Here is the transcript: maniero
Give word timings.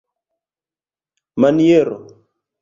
maniero 1.45 1.95